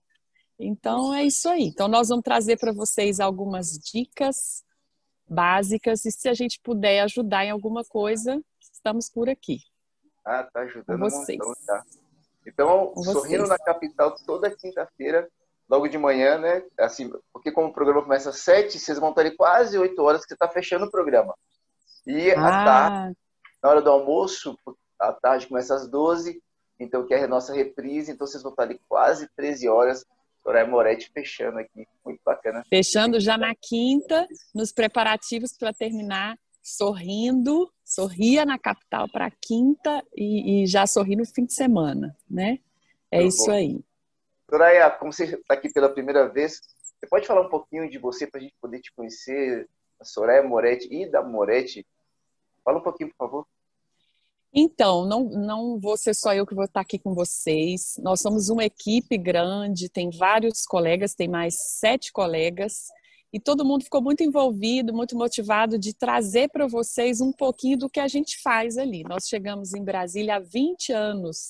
Então 0.60 1.14
é 1.14 1.24
isso 1.24 1.48
aí. 1.48 1.66
Então 1.66 1.88
nós 1.88 2.10
vamos 2.10 2.24
trazer 2.24 2.58
para 2.58 2.74
vocês 2.74 3.20
algumas 3.20 3.78
dicas 3.78 4.64
básicas 5.30 6.06
e 6.06 6.12
se 6.12 6.28
a 6.28 6.34
gente 6.34 6.60
puder 6.62 7.02
ajudar 7.02 7.46
em 7.46 7.52
alguma 7.52 7.84
coisa, 7.84 8.42
estamos 8.84 9.10
por 9.10 9.30
aqui. 9.30 9.60
Ah, 10.26 10.44
tá 10.44 10.62
ajudando 10.62 11.00
vocês. 11.00 11.40
Um 11.42 11.48
montão, 11.48 11.66
tá? 11.66 11.84
Então, 12.46 12.94
sorrindo 12.98 13.48
na 13.48 13.58
capital 13.58 14.14
toda 14.26 14.54
quinta-feira, 14.54 15.30
logo 15.70 15.88
de 15.88 15.98
manhã, 15.98 16.38
né? 16.38 16.62
Assim, 16.78 17.10
porque 17.32 17.52
como 17.54 17.70
o 17.70 17.74
programa 17.74 18.04
começa 18.04 18.30
às 18.30 18.40
sete, 18.42 18.78
vocês 18.78 19.00
vão 19.00 19.10
estar 19.12 19.22
ali 19.22 19.36
quase 19.38 19.78
oito 19.78 20.02
horas 20.02 20.22
que 20.22 20.28
você 20.28 20.34
está 20.34 20.50
fechando 20.50 20.86
o 20.86 20.92
programa. 20.92 21.34
E 22.06 22.32
ah. 22.32 22.48
à 22.48 22.66
tarde, 22.66 23.18
na 23.64 23.70
hora 23.70 23.82
do 23.82 23.90
almoço, 23.90 24.58
à 25.00 25.14
tarde 25.14 25.48
começa 25.48 25.74
às 25.74 25.88
doze, 25.88 26.42
então 26.78 27.08
que 27.08 27.14
é 27.14 27.24
a 27.24 27.28
nossa 27.28 27.54
reprise, 27.54 28.12
então 28.12 28.28
vocês 28.28 28.44
vão 28.44 28.52
estar 28.52 28.64
ali 28.64 28.80
quase 28.90 29.30
13 29.38 29.70
horas. 29.70 30.06
Soraya 30.44 30.68
Moretti 30.68 31.10
fechando 31.14 31.60
aqui, 31.60 31.88
muito 32.04 32.20
bacana. 32.26 32.66
Fechando 32.70 33.18
já 33.18 33.38
na 33.38 33.56
quinta, 33.56 34.28
nos 34.54 34.74
preparativos 34.74 35.58
para 35.58 35.72
terminar 35.72 36.38
sorrindo, 36.64 37.70
sorria 37.94 38.46
na 38.46 38.58
capital 38.58 39.08
para 39.08 39.30
quinta 39.30 40.04
e, 40.16 40.64
e, 40.64 40.68
já 40.68 40.88
sorri 40.88 41.16
no 41.16 41.26
fim 41.26 41.46
de 41.46 41.54
semana, 41.54 42.18
né? 42.30 42.60
É 43.12 43.20
muito 43.20 43.30
isso 43.30 43.46
bom. 43.46 43.52
aí. 43.52 43.80
Soraya, 44.50 44.90
como 44.92 45.14
você 45.14 45.26
está 45.26 45.54
aqui 45.54 45.72
pela 45.72 45.90
primeira 45.90 46.28
vez, 46.28 46.60
você 47.00 47.08
pode 47.08 47.28
falar 47.28 47.42
um 47.42 47.50
pouquinho 47.50 47.90
de 47.90 47.98
você 48.00 48.26
para 48.26 48.40
a 48.40 48.44
gente 48.44 48.56
poder 48.60 48.80
te 48.82 48.92
conhecer, 48.94 49.70
a 50.00 50.06
Soraya 50.06 50.42
Moretti 50.42 50.88
e 50.92 51.10
da 51.10 51.22
Moretti? 51.22 51.86
Fala 52.64 52.80
um 52.80 52.84
pouquinho, 52.84 53.10
por 53.10 53.18
favor. 53.18 53.48
Então, 54.52 55.06
não, 55.06 55.24
não 55.24 55.80
vou 55.80 55.98
ser 55.98 56.14
só 56.14 56.34
eu 56.34 56.46
que 56.46 56.54
vou 56.56 56.66
estar 56.66 56.82
aqui 56.82 57.00
com 57.00 57.14
vocês. 57.14 57.96
Nós 58.00 58.22
somos 58.22 58.50
uma 58.50 58.64
equipe 58.64 59.18
grande, 59.18 59.90
tem 59.90 60.10
vários 60.12 60.66
colegas, 60.66 61.16
tem 61.16 61.28
mais 61.28 61.56
sete 61.80 62.12
colegas 62.12 62.88
e 63.34 63.40
todo 63.40 63.66
mundo 63.66 63.84
ficou 63.84 64.00
muito 64.00 64.22
envolvido, 64.22 64.94
muito 64.94 65.18
motivado 65.18 65.80
de 65.80 65.92
trazer 65.92 66.50
para 66.50 66.68
vocês 66.68 67.20
um 67.20 67.34
pouquinho 67.34 67.80
do 67.80 67.90
que 67.90 68.00
a 68.00 68.08
gente 68.08 68.40
faz 68.44 68.78
ali. 68.78 69.04
Nós 69.04 69.28
chegamos 69.28 69.74
em 69.74 69.84
Brasília 69.84 70.36
há 70.36 70.40
20 70.40 70.94
anos, 70.94 71.50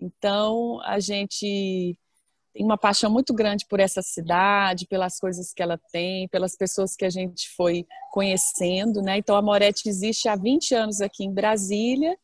então 0.00 0.80
a 0.82 0.98
gente 0.98 1.96
tem 2.52 2.64
uma 2.64 2.76
paixão 2.76 3.10
muito 3.10 3.32
grande 3.32 3.64
por 3.68 3.78
essa 3.78 4.02
cidade, 4.02 4.86
pelas 4.88 5.18
coisas 5.18 5.52
que 5.52 5.62
ela 5.62 5.78
tem, 5.92 6.28
pelas 6.28 6.56
pessoas 6.56 6.96
que 6.96 7.04
a 7.04 7.10
gente 7.10 7.48
foi 7.56 7.86
conhecendo, 8.12 9.00
né? 9.00 9.16
Então 9.18 9.36
a 9.36 9.42
Moretti 9.42 9.88
existe 9.88 10.28
há 10.28 10.34
20 10.34 10.74
anos 10.74 11.00
aqui 11.00 11.24
em 11.24 11.32
Brasília 11.32 12.16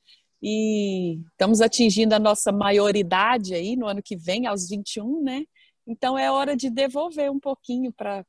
e 0.42 1.20
estamos 1.30 1.60
atingindo 1.60 2.14
a 2.14 2.18
nossa 2.18 2.50
maioridade 2.50 3.54
aí 3.54 3.76
no 3.76 3.86
ano 3.86 4.02
que 4.02 4.16
vem, 4.16 4.46
aos 4.46 4.68
21, 4.68 5.22
né? 5.22 5.44
Então 5.86 6.18
é 6.18 6.30
hora 6.30 6.56
de 6.56 6.70
devolver 6.70 7.30
um 7.30 7.38
pouquinho 7.38 7.92
para 7.92 8.24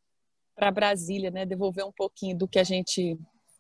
para 0.56 0.72
Brasília, 0.72 1.32
né? 1.32 1.46
Devolver 1.46 1.86
um 1.86 1.92
pouquinho 1.92 2.38
do 2.38 2.48
que 2.48 2.60
a 2.60 2.64
gente 2.64 3.18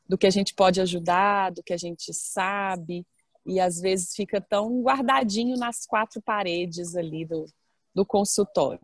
do 0.08 0.18
que 0.18 0.28
a 0.28 0.32
gente 0.32 0.54
pode 0.54 0.82
ajudar, 0.82 1.52
do 1.52 1.64
que 1.64 1.72
a 1.72 1.78
gente 1.78 2.14
sabe 2.14 3.06
e 3.46 3.60
às 3.60 3.80
vezes 3.80 4.14
fica 4.16 4.40
tão 4.40 4.82
guardadinho 4.82 5.58
nas 5.58 5.86
quatro 5.86 6.22
paredes 6.22 6.96
ali 6.96 7.26
do, 7.26 7.46
do 7.94 8.06
consultório. 8.06 8.82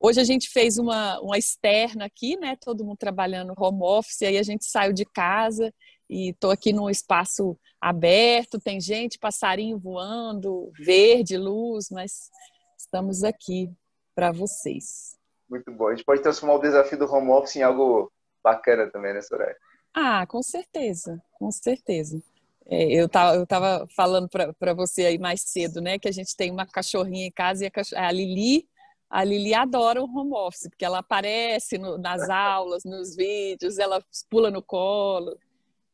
Hoje 0.00 0.20
a 0.20 0.24
gente 0.24 0.48
fez 0.50 0.78
uma, 0.78 1.20
uma 1.20 1.38
externa 1.38 2.04
aqui, 2.04 2.36
né? 2.36 2.56
Todo 2.60 2.84
mundo 2.84 2.96
trabalhando 2.96 3.54
home 3.56 3.82
office, 3.82 4.22
aí 4.22 4.38
a 4.38 4.42
gente 4.42 4.64
saiu 4.64 4.92
de 4.92 5.04
casa 5.04 5.72
e 6.08 6.30
estou 6.30 6.50
aqui 6.50 6.72
num 6.72 6.90
espaço 6.90 7.58
aberto, 7.80 8.60
tem 8.60 8.80
gente, 8.80 9.18
passarinho 9.18 9.78
voando, 9.78 10.70
verde, 10.78 11.36
luz, 11.36 11.88
mas 11.90 12.30
estamos 12.78 13.24
aqui 13.24 13.70
para 14.14 14.30
vocês. 14.30 15.18
Muito 15.48 15.70
bom. 15.72 15.88
A 15.88 15.94
gente 15.94 16.04
pode 16.04 16.22
transformar 16.22 16.54
o 16.54 16.60
desafio 16.60 16.98
do 16.98 17.12
home 17.12 17.30
office 17.30 17.56
em 17.56 17.62
algo 17.62 18.10
bacana 18.42 18.90
também, 18.90 19.14
né, 19.14 19.22
Soraya? 19.22 19.56
Ah, 19.94 20.26
com 20.26 20.42
certeza, 20.42 21.22
com 21.32 21.50
certeza. 21.50 22.22
É, 22.66 22.92
eu, 22.92 23.08
tava, 23.08 23.36
eu 23.36 23.46
tava 23.46 23.86
falando 23.94 24.28
para 24.28 24.74
você 24.74 25.06
aí 25.06 25.18
mais 25.18 25.42
cedo, 25.42 25.80
né, 25.80 25.98
que 25.98 26.08
a 26.08 26.12
gente 26.12 26.34
tem 26.36 26.50
uma 26.50 26.66
cachorrinha 26.66 27.26
em 27.26 27.30
casa 27.30 27.64
e 27.64 27.68
a, 27.68 28.06
a 28.08 28.10
Lili, 28.10 28.66
a 29.08 29.22
Lili 29.22 29.54
adora 29.54 30.02
o 30.02 30.06
home 30.06 30.34
office, 30.34 30.68
porque 30.68 30.84
ela 30.84 30.98
aparece 30.98 31.78
no, 31.78 31.98
nas 31.98 32.28
aulas, 32.28 32.84
nos 32.84 33.14
vídeos, 33.14 33.78
ela 33.78 34.02
pula 34.30 34.50
no 34.50 34.62
colo. 34.62 35.38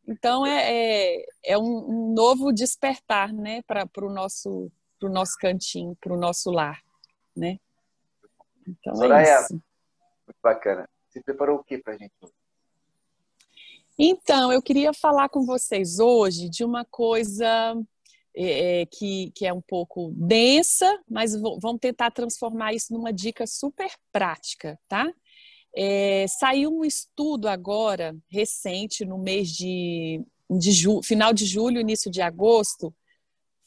Então 0.07 0.47
é, 0.47 0.73
é, 0.73 1.27
é 1.45 1.59
um, 1.59 1.63
um, 1.63 2.15
novo 2.15 2.53
despertar, 2.53 3.33
né, 3.33 3.63
para 3.63 3.87
o 3.99 4.11
nosso, 4.11 4.71
nosso 5.03 5.37
cantinho, 5.39 5.97
para 6.01 6.15
o 6.15 6.17
nosso 6.17 6.51
lar, 6.51 6.81
né? 7.37 7.59
Então 8.79 8.95
Soraya, 8.97 9.27
é 9.27 9.43
isso. 9.43 9.53
Muito 9.53 10.39
bacana. 10.43 10.89
Você 11.09 11.23
preparou 11.23 11.59
o 11.59 11.65
que 11.65 11.79
para 11.79 11.95
a 11.95 11.97
gente? 11.97 12.13
Então, 13.99 14.53
eu 14.53 14.63
queria 14.63 14.93
falar 14.95 15.29
com 15.29 15.45
vocês 15.45 15.99
hoje 15.99 16.49
de 16.49 16.65
uma 16.65 16.85
coisa 16.85 17.77
é, 18.35 18.83
é 18.83 18.87
que, 18.87 19.31
que 19.35 19.45
é 19.45 19.53
um 19.53 19.61
pouco 19.61 20.13
densa, 20.17 20.99
mas 21.09 21.35
vamos 21.35 21.81
tentar 21.81 22.11
transformar 22.11 22.73
isso 22.73 22.93
numa 22.93 23.13
dica 23.13 23.47
super 23.47 23.91
prática, 24.13 24.79
tá? 24.89 25.13
É, 25.75 26.27
saiu 26.29 26.71
um 26.71 26.85
estudo 26.85 27.49
agora, 27.49 28.17
recente, 28.31 29.05
no 29.05 29.19
mês 29.19 29.49
de, 29.49 30.25
de 30.51 30.73
ju, 30.73 31.03
final 31.03 31.33
de 31.33 31.45
julho, 31.45 31.81
início 31.81 32.11
de 32.11 32.23
agosto, 32.23 32.95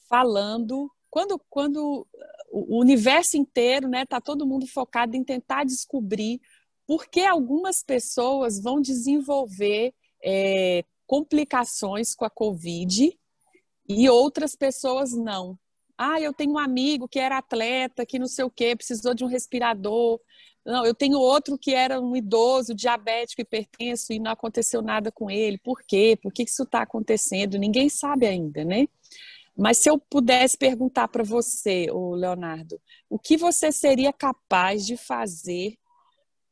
falando 0.09 0.89
quando, 1.13 1.39
quando 1.47 2.07
o 2.53 2.79
universo 2.79 3.35
inteiro, 3.35 3.87
né, 3.87 4.05
tá 4.05 4.21
todo 4.21 4.45
mundo 4.45 4.67
focado 4.67 5.17
em 5.17 5.23
tentar 5.23 5.63
descobrir 5.63 6.39
por 6.85 7.07
que 7.07 7.21
algumas 7.21 7.81
pessoas 7.81 8.61
vão 8.61 8.79
desenvolver 8.79 9.93
é, 10.23 10.83
complicações 11.07 12.13
com 12.13 12.25
a 12.25 12.29
Covid 12.29 13.17
e 13.89 14.09
outras 14.09 14.55
pessoas 14.55 15.13
não. 15.13 15.57
Ah, 15.97 16.21
eu 16.21 16.33
tenho 16.33 16.53
um 16.53 16.57
amigo 16.59 17.07
que 17.07 17.19
era 17.19 17.37
atleta, 17.37 18.05
que 18.05 18.19
não 18.19 18.27
sei 18.27 18.45
o 18.45 18.51
quê, 18.51 18.75
precisou 18.75 19.13
de 19.13 19.23
um 19.23 19.27
respirador. 19.27 20.19
Não, 20.65 20.85
eu 20.85 20.93
tenho 20.93 21.17
outro 21.17 21.57
que 21.57 21.73
era 21.73 21.99
um 21.99 22.15
idoso, 22.15 22.73
diabético, 22.73 23.41
hipertenso 23.41 24.13
e 24.13 24.19
não 24.19 24.31
aconteceu 24.31 24.81
nada 24.81 25.11
com 25.11 25.29
ele. 25.29 25.57
Por 25.57 25.81
quê? 25.83 26.17
Por 26.21 26.31
que 26.31 26.43
isso 26.43 26.63
está 26.63 26.81
acontecendo? 26.81 27.57
Ninguém 27.57 27.89
sabe 27.89 28.25
ainda, 28.25 28.63
né? 28.63 28.87
Mas 29.55 29.77
se 29.77 29.89
eu 29.89 29.99
pudesse 29.99 30.57
perguntar 30.57 31.07
para 31.07 31.23
você, 31.23 31.87
o 31.91 32.15
Leonardo, 32.15 32.81
o 33.09 33.19
que 33.19 33.37
você 33.37 33.71
seria 33.71 34.11
capaz 34.11 34.85
de 34.85 34.97
fazer 34.97 35.77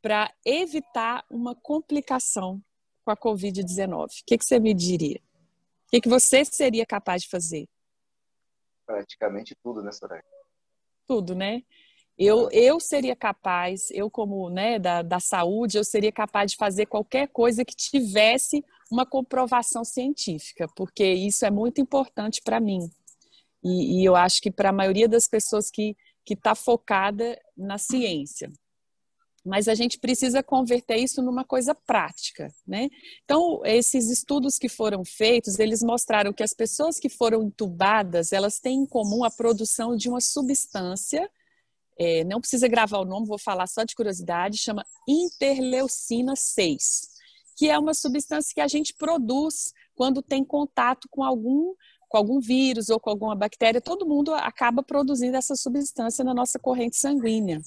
para 0.02 0.32
evitar 0.46 1.26
uma 1.30 1.56
complicação 1.56 2.62
com 3.04 3.12
a 3.12 3.18
Covid-19? 3.18 4.06
O 4.06 4.26
que, 4.26 4.38
que, 4.38 4.46
você 4.46 4.60
me 4.60 4.74
diria? 4.74 5.20
O 5.88 5.92
que, 5.92 6.02
que 6.02 6.10
você 6.10 6.46
seria 6.46 6.86
capaz 6.86 7.24
de 7.24 7.30
fazer? 7.30 7.68
Praticamente 8.86 9.56
tudo, 9.64 9.82
né, 9.82 9.92
Soraya? 9.92 10.24
Tudo, 11.08 11.34
né? 11.34 11.64
Eu, 12.18 12.52
eu 12.52 12.80
seria 12.80 13.16
capaz, 13.16 13.90
eu 13.90 14.10
como 14.12 14.48
né, 14.50 14.78
da, 14.78 15.02
da 15.02 15.20
saúde, 15.20 15.78
eu 15.78 15.84
seria 15.84 16.12
capaz 16.12 16.52
de 16.52 16.58
fazer 16.58 16.86
qualquer 16.86 17.28
coisa 17.30 17.66
que 17.66 17.76
tivesse 17.76 18.64
uma 18.92 19.06
comprovação 19.06 19.86
científica, 19.86 20.68
porque 20.76 21.06
isso 21.06 21.46
é 21.46 21.50
muito 21.50 21.80
importante 21.80 22.42
para 22.44 22.60
mim. 22.60 22.92
E, 23.64 24.02
e, 24.02 24.06
eu 24.06 24.16
acho 24.16 24.42
que 24.42 24.52
para 24.52 24.70
a 24.70 24.74
maioria 24.74 25.08
das 25.08 25.28
pessoas 25.28 25.72
que 25.72 25.96
está 26.30 26.54
focada 26.54 27.40
na 27.56 27.78
ciência. 27.78 28.52
Mas 29.44 29.68
a 29.68 29.74
gente 29.74 29.98
precisa 29.98 30.44
converter 30.44 30.98
isso 30.98 31.22
numa 31.22 31.44
coisa 31.44 31.74
prática, 31.74 32.48
né? 32.68 32.90
Então, 33.24 33.62
esses 33.66 34.10
estudos 34.10 34.58
que 34.58 34.70
foram 34.70 35.04
feitos, 35.04 35.58
eles 35.58 35.82
mostraram 35.82 36.32
que 36.32 36.44
as 36.44 36.54
pessoas 36.54 37.00
que 37.00 37.10
foram 37.10 37.44
entubadas, 37.44 38.32
elas 38.32 38.60
têm 38.60 38.84
em 38.84 38.86
comum 38.86 39.24
a 39.24 39.32
produção 39.32 39.96
de 39.96 40.10
uma 40.10 40.22
substância, 40.22 41.30
é, 41.98 42.24
não 42.24 42.40
precisa 42.40 42.68
gravar 42.68 43.00
o 43.00 43.06
nome, 43.06 43.28
vou 43.28 43.40
falar 43.40 43.68
só 43.68 43.84
de 43.84 43.96
curiosidade, 43.96 44.58
chama 44.58 44.86
interleucina 45.08 46.36
6 46.36 47.11
que 47.56 47.70
é 47.70 47.78
uma 47.78 47.94
substância 47.94 48.54
que 48.54 48.62
a 48.62 48.68
gente 48.68 48.94
produz 48.94 49.74
quando 49.96 50.22
tem 50.22 50.44
contato 50.44 51.08
com 51.10 51.24
algum 51.24 51.74
com 52.12 52.18
algum 52.18 52.42
vírus 52.42 52.90
ou 52.90 53.00
com 53.00 53.10
alguma 53.10 53.34
bactéria, 53.34 53.80
todo 53.80 54.06
mundo 54.06 54.34
acaba 54.34 54.84
produzindo 54.84 55.38
essa 55.38 55.56
substância 55.56 56.26
na 56.26 56.34
nossa 56.34 56.60
corrente 56.60 56.98
sanguínea. 56.98 57.62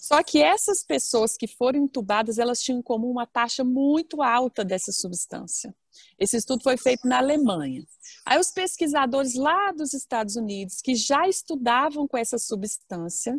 Só 0.00 0.22
que 0.22 0.42
essas 0.42 0.82
pessoas 0.82 1.36
que 1.36 1.46
foram 1.46 1.80
entubadas, 1.80 2.38
elas 2.38 2.62
tinham 2.62 2.78
em 2.78 2.82
comum 2.82 3.10
uma 3.10 3.26
taxa 3.26 3.62
muito 3.62 4.22
alta 4.22 4.64
dessa 4.64 4.90
substância. 4.92 5.74
Esse 6.18 6.38
estudo 6.38 6.62
foi 6.62 6.78
feito 6.78 7.06
na 7.06 7.18
Alemanha. 7.18 7.84
Aí 8.24 8.38
os 8.38 8.50
pesquisadores 8.50 9.34
lá 9.34 9.72
dos 9.72 9.92
Estados 9.92 10.36
Unidos, 10.36 10.80
que 10.82 10.94
já 10.94 11.28
estudavam 11.28 12.08
com 12.08 12.16
essa 12.16 12.38
substância, 12.38 13.38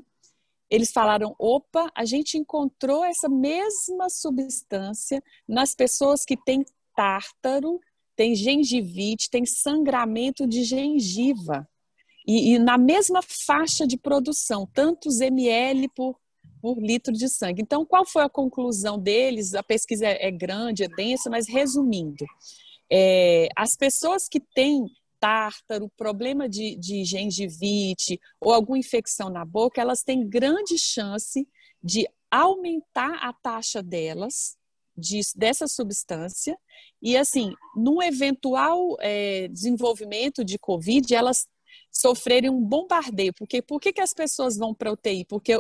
eles 0.73 0.91
falaram: 0.91 1.35
opa, 1.37 1.91
a 1.93 2.03
gente 2.03 2.35
encontrou 2.35 3.05
essa 3.05 3.29
mesma 3.29 4.09
substância 4.09 5.23
nas 5.47 5.75
pessoas 5.75 6.25
que 6.25 6.35
têm 6.35 6.65
tártaro, 6.95 7.79
tem 8.15 8.33
gengivite, 8.33 9.29
tem 9.29 9.45
sangramento 9.45 10.47
de 10.47 10.63
gengiva. 10.63 11.69
E, 12.25 12.53
e, 12.53 12.59
na 12.59 12.75
mesma 12.75 13.21
faixa 13.21 13.85
de 13.85 13.97
produção, 13.97 14.65
tantos 14.65 15.21
ml 15.21 15.89
por, 15.89 16.17
por 16.59 16.79
litro 16.81 17.13
de 17.13 17.29
sangue. 17.29 17.61
Então, 17.61 17.85
qual 17.85 18.03
foi 18.03 18.23
a 18.23 18.29
conclusão 18.29 18.97
deles? 18.97 19.53
A 19.53 19.61
pesquisa 19.61 20.07
é, 20.07 20.27
é 20.27 20.31
grande, 20.31 20.85
é 20.85 20.87
densa, 20.87 21.29
mas 21.29 21.47
resumindo, 21.47 22.25
é, 22.91 23.47
as 23.55 23.75
pessoas 23.75 24.27
que 24.27 24.39
têm 24.39 24.87
tártaro, 25.23 25.89
problema 25.95 26.49
de, 26.49 26.75
de 26.75 27.05
gengivite 27.05 28.19
ou 28.41 28.51
alguma 28.51 28.77
infecção 28.77 29.29
na 29.29 29.45
boca, 29.45 29.79
elas 29.79 30.03
têm 30.03 30.27
grande 30.27 30.77
chance 30.77 31.47
de 31.81 32.05
aumentar 32.29 33.15
a 33.21 33.31
taxa 33.31 33.81
delas, 33.81 34.57
de, 34.97 35.21
dessa 35.33 35.65
substância, 35.65 36.59
e 37.01 37.15
assim, 37.15 37.53
num 37.73 38.03
eventual 38.03 38.97
é, 38.99 39.47
desenvolvimento 39.47 40.43
de 40.43 40.59
Covid, 40.59 41.15
elas 41.15 41.47
sofrerem 41.89 42.49
um 42.49 42.61
bombardeio. 42.61 43.33
Porque 43.33 43.61
por 43.61 43.79
que, 43.79 43.93
que 43.93 44.01
as 44.01 44.13
pessoas 44.13 44.57
vão 44.57 44.75
para 44.75 44.91
UTI? 44.91 45.23
Porque 45.25 45.55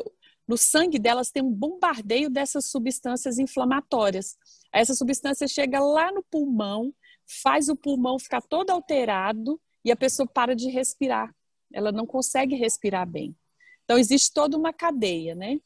no 0.45 0.57
sangue 0.57 0.99
delas 0.99 1.31
tem 1.31 1.41
um 1.41 1.53
bombardeio 1.53 2.29
dessas 2.29 2.69
substâncias 2.69 3.39
inflamatórias. 3.39 4.35
Essa 4.73 4.93
substância 4.93 5.47
chega 5.47 5.79
lá 5.79 6.11
no 6.11 6.21
pulmão, 6.23 6.93
faz 7.25 7.69
o 7.69 7.75
pulmão 7.75 8.19
ficar 8.19 8.41
todo 8.41 8.69
alterado 8.69 9.59
e 9.83 9.91
a 9.91 9.95
pessoa 9.95 10.27
para 10.27 10.55
de 10.55 10.69
respirar. 10.69 11.33
Ela 11.71 11.91
não 11.91 12.05
consegue 12.05 12.55
respirar 12.55 13.07
bem. 13.07 13.35
Então, 13.83 13.97
existe 13.97 14.31
toda 14.33 14.57
uma 14.57 14.71
cadeia, 14.71 15.35
né? 15.35 15.59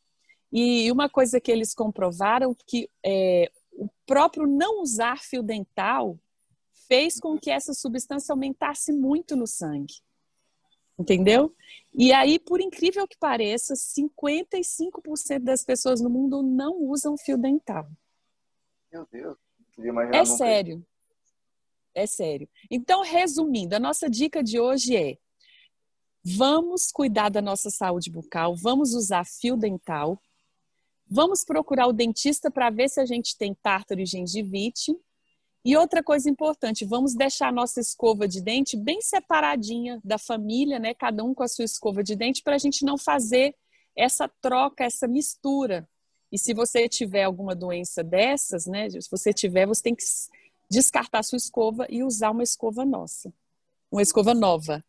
E 0.51 0.91
uma 0.91 1.09
coisa 1.09 1.39
que 1.39 1.51
eles 1.51 1.73
comprovaram 1.73 2.55
que 2.65 2.89
é, 3.05 3.51
o 3.73 3.89
próprio 4.05 4.47
não 4.47 4.81
usar 4.81 5.19
fio 5.19 5.43
dental 5.43 6.17
fez 6.87 7.19
com 7.19 7.37
que 7.37 7.51
essa 7.51 7.73
substância 7.73 8.31
aumentasse 8.31 8.93
muito 8.93 9.35
no 9.35 9.45
sangue. 9.45 9.95
Entendeu? 10.97 11.53
E 11.93 12.11
aí, 12.11 12.39
por 12.39 12.59
incrível 12.59 13.07
que 13.07 13.17
pareça, 13.17 13.75
55% 13.75 15.39
das 15.39 15.63
pessoas 15.63 16.01
no 16.01 16.09
mundo 16.09 16.41
não 16.41 16.81
usam 16.83 17.17
fio 17.17 17.37
dental. 17.37 17.87
Meu 18.91 19.05
Deus. 19.11 19.37
É 20.11 20.25
sério. 20.25 20.83
É 21.97 22.05
sério. 22.05 22.47
Então, 22.69 23.01
resumindo, 23.01 23.75
a 23.75 23.79
nossa 23.79 24.07
dica 24.07 24.43
de 24.43 24.59
hoje 24.59 24.95
é: 24.95 25.17
vamos 26.23 26.91
cuidar 26.91 27.29
da 27.29 27.41
nossa 27.41 27.71
saúde 27.71 28.11
bucal, 28.11 28.55
vamos 28.55 28.93
usar 28.93 29.25
fio 29.25 29.57
dental, 29.57 30.21
vamos 31.09 31.43
procurar 31.43 31.87
o 31.87 31.91
dentista 31.91 32.51
para 32.51 32.69
ver 32.69 32.87
se 32.87 32.99
a 32.99 33.05
gente 33.07 33.35
tem 33.35 33.55
tártaro 33.55 33.99
e 33.99 34.05
gengivite. 34.05 34.95
E 35.65 35.75
outra 35.75 36.03
coisa 36.03 36.29
importante, 36.29 36.85
vamos 36.85 37.15
deixar 37.15 37.47
a 37.47 37.51
nossa 37.51 37.81
escova 37.81 38.27
de 38.27 38.43
dente 38.43 38.77
bem 38.77 39.01
separadinha 39.01 39.99
da 40.03 40.19
família, 40.19 40.77
né? 40.77 40.93
Cada 40.93 41.23
um 41.23 41.33
com 41.33 41.41
a 41.41 41.47
sua 41.47 41.65
escova 41.65 42.03
de 42.03 42.15
dente, 42.15 42.43
para 42.43 42.57
a 42.57 42.59
gente 42.59 42.85
não 42.85 42.95
fazer 42.95 43.55
essa 43.95 44.29
troca, 44.39 44.83
essa 44.83 45.07
mistura. 45.07 45.89
E 46.31 46.37
se 46.37 46.53
você 46.53 46.87
tiver 46.87 47.23
alguma 47.23 47.55
doença 47.55 48.03
dessas, 48.03 48.67
né? 48.67 48.87
Se 48.87 49.09
você 49.09 49.33
tiver, 49.33 49.65
você 49.65 49.81
tem 49.81 49.95
que 49.95 50.03
descartar 50.69 51.23
sua 51.23 51.37
escova 51.37 51.85
e 51.89 52.03
usar 52.03 52.31
uma 52.31 52.43
escova 52.43 52.85
nossa, 52.85 53.33
uma 53.91 54.01
escova 54.01 54.33
nova. 54.33 54.83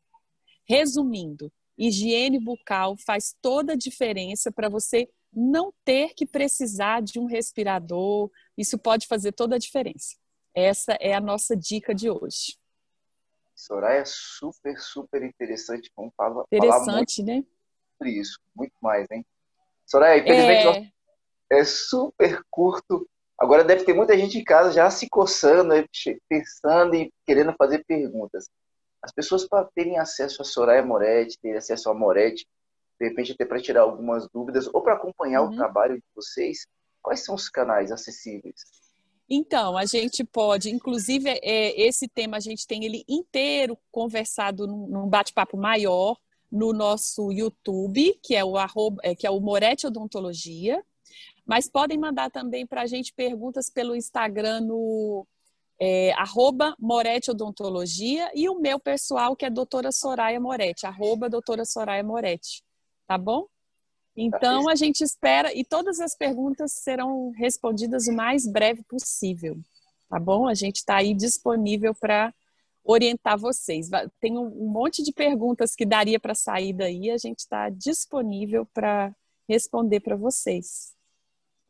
Resumindo, 0.69 1.53
higiene 1.77 2.39
bucal 2.39 2.97
faz 2.97 3.35
toda 3.41 3.73
a 3.73 3.77
diferença 3.77 4.51
para 4.53 4.69
você 4.69 5.09
não 5.33 5.73
ter 5.85 6.15
que 6.15 6.27
precisar 6.27 7.01
de 7.01 7.19
um 7.19 7.27
respirador. 7.27 8.31
Isso 8.57 8.79
pode 8.79 9.07
fazer 9.07 9.33
toda 9.33 9.57
a 9.57 9.59
diferença. 9.59 10.17
Essa 10.55 10.93
é 11.01 11.15
a 11.15 11.21
nossa 11.21 11.57
dica 11.57 11.95
de 11.95 12.11
hoje. 12.11 12.59
Soraya, 13.55 14.05
super, 14.07 14.79
super 14.79 15.23
interessante. 15.23 15.91
Vamos 15.97 16.13
falar, 16.17 16.45
interessante, 16.51 17.17
falar 17.17 17.37
né? 17.37 17.45
sobre 17.97 18.13
isso, 18.21 18.41
muito 18.55 18.75
mais, 18.81 19.07
hein? 19.11 19.27
Soraya, 19.87 20.21
infelizmente 20.21 20.93
é... 21.51 21.59
é 21.59 21.65
super 21.65 22.43
curto 22.51 23.09
Agora 23.39 23.63
deve 23.63 23.85
ter 23.85 23.95
muita 23.95 24.19
gente 24.19 24.39
em 24.39 24.45
casa 24.45 24.73
já 24.73 24.91
se 24.91 25.09
coçando, 25.09 25.73
pensando 26.29 26.97
e 26.97 27.13
querendo 27.25 27.55
fazer 27.57 27.85
perguntas. 27.85 28.49
As 29.01 29.13
pessoas 29.13 29.47
para 29.47 29.69
terem 29.75 29.99
acesso 29.99 30.43
a 30.43 30.45
Soraya 30.45 30.83
Moretti, 30.83 31.39
terem 31.41 31.57
acesso 31.57 31.89
a 31.89 31.95
Moretti, 31.95 32.47
de 33.01 33.09
repente 33.09 33.33
até 33.33 33.45
para 33.45 33.61
tirar 33.61 33.83
algumas 33.83 34.29
dúvidas 34.29 34.69
ou 34.73 34.83
para 34.83 34.95
acompanhar 34.95 35.43
uhum. 35.43 35.53
o 35.53 35.57
trabalho 35.57 35.97
de 35.97 36.05
vocês, 36.17 36.67
quais 37.01 37.25
são 37.25 37.37
os 37.37 37.49
canais 37.49 37.93
acessíveis? 37.93 38.61
Então, 39.31 39.77
a 39.77 39.85
gente 39.85 40.25
pode, 40.25 40.71
inclusive, 40.71 41.29
é, 41.29 41.81
esse 41.81 42.09
tema 42.09 42.39
a 42.39 42.41
gente 42.41 42.67
tem 42.67 42.85
ele 42.85 43.05
inteiro 43.07 43.79
conversado 43.93 44.67
num, 44.67 44.89
num 44.89 45.07
bate-papo 45.07 45.57
maior 45.57 46.17
no 46.51 46.73
nosso 46.73 47.31
YouTube, 47.31 48.19
que 48.23 48.35
é 48.35 48.43
o, 48.43 48.57
arroba, 48.57 49.01
é, 49.05 49.15
que 49.15 49.27
é 49.27 49.31
o 49.31 49.39
Moretti 49.39 49.87
Odontologia. 49.87 50.83
Mas 51.47 51.69
podem 51.69 51.99
mandar 51.99 52.31
também 52.31 52.67
para 52.67 52.83
a 52.83 52.87
gente 52.87 53.13
perguntas 53.13 53.71
pelo 53.71 53.97
Instagram 53.97 54.61
no 54.61 55.27
é, 55.81 56.13
arroba 56.13 56.75
Moretti 56.79 57.31
Odontologia 57.31 58.31
e 58.35 58.49
o 58.49 58.59
meu 58.59 58.79
pessoal, 58.79 59.37
que 59.37 59.47
é 59.47 59.51
doutora 59.51 59.93
Soraya 59.93 60.41
Moretti, 60.41 60.87
arroba 60.87 61.29
doutora 61.29 61.65
Soraya 61.65 62.03
Moretti. 62.03 62.63
Tá 63.07 63.17
bom? 63.17 63.47
Então 64.17 64.69
a 64.69 64.75
gente 64.75 65.03
espera 65.03 65.55
e 65.55 65.65
todas 65.65 66.01
as 66.01 66.17
perguntas 66.17 66.73
serão 66.73 67.31
respondidas 67.31 68.09
o 68.09 68.13
mais 68.13 68.47
breve 68.47 68.83
possível. 68.83 69.57
Tá 70.09 70.19
bom? 70.19 70.49
A 70.49 70.55
gente 70.55 70.77
está 70.77 70.97
aí 70.97 71.15
disponível 71.15 71.95
para 71.95 72.35
orientar 72.83 73.39
vocês. 73.39 73.89
Tem 74.19 74.37
um 74.37 74.49
monte 74.73 75.03
de 75.03 75.13
perguntas 75.13 75.77
que 75.77 75.87
daria 75.87 76.19
para 76.19 76.35
sair 76.35 76.73
daí, 76.73 77.11
a 77.11 77.19
gente 77.19 77.41
está 77.41 77.69
disponível 77.69 78.67
para 78.67 79.15
responder 79.49 80.01
para 80.01 80.17
vocês. 80.17 80.98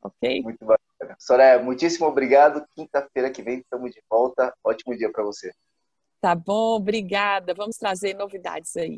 Ok? 0.03 0.43
Muito 0.43 0.65
bacana. 0.65 1.17
Soraya, 1.19 1.63
muitíssimo 1.63 2.07
obrigado. 2.07 2.65
Quinta-feira 2.75 3.31
que 3.31 3.43
vem 3.43 3.59
estamos 3.59 3.91
de 3.91 4.03
volta. 4.09 4.55
Ótimo 4.65 4.97
dia 4.97 5.11
para 5.11 5.25
você. 5.25 5.53
Tá 6.21 6.35
bom, 6.35 6.77
obrigada. 6.77 7.55
Vamos 7.55 7.77
trazer 7.77 8.15
novidades 8.15 8.77
aí. 8.77 8.97